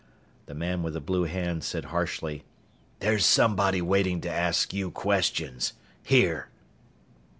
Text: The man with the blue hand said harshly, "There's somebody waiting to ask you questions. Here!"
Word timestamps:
The 0.47 0.55
man 0.55 0.81
with 0.81 0.95
the 0.95 0.99
blue 0.99 1.25
hand 1.25 1.63
said 1.63 1.85
harshly, 1.93 2.43
"There's 3.01 3.23
somebody 3.23 3.83
waiting 3.83 4.19
to 4.21 4.31
ask 4.31 4.73
you 4.73 4.89
questions. 4.89 5.73
Here!" 6.01 6.49